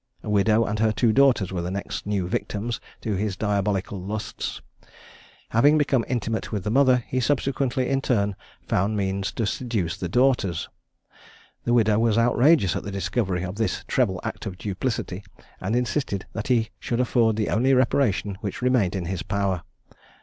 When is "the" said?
1.61-1.69, 6.63-6.71, 9.95-10.09, 11.65-11.73, 12.81-12.89, 17.35-17.49